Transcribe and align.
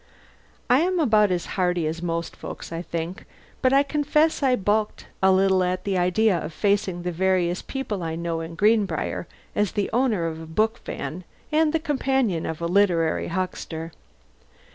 I 0.67 0.79
am 0.79 0.99
about 0.99 1.29
as 1.29 1.45
hardy 1.45 1.85
as 1.85 2.01
most 2.01 2.35
folks, 2.35 2.71
I 2.71 2.81
think, 2.81 3.25
but 3.61 3.71
I 3.71 3.83
confess 3.83 4.41
I 4.41 4.55
balked 4.55 5.05
a 5.21 5.31
little 5.31 5.63
at 5.63 5.83
the 5.83 5.95
idea 5.95 6.35
of 6.39 6.53
facing 6.53 7.03
the 7.03 7.11
various 7.11 7.61
people 7.61 8.01
I 8.01 8.15
know 8.15 8.39
in 8.41 8.55
Greenbriar 8.55 9.27
as 9.55 9.73
the 9.73 9.91
owner 9.93 10.25
of 10.25 10.41
a 10.41 10.47
bookvan 10.47 11.23
and 11.51 11.71
the 11.71 11.77
companion 11.79 12.47
of 12.47 12.61
a 12.61 12.65
literary 12.65 13.27
huckster. 13.27 13.91